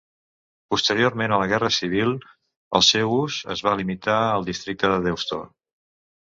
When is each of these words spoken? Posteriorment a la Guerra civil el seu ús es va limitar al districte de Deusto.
Posteriorment 0.73 1.33
a 1.35 1.37
la 1.41 1.49
Guerra 1.51 1.69
civil 1.75 2.15
el 2.79 2.85
seu 2.87 3.13
ús 3.19 3.37
es 3.57 3.63
va 3.69 3.75
limitar 3.83 4.17
al 4.23 4.49
districte 4.49 4.91
de 4.95 4.99
Deusto. 5.11 5.41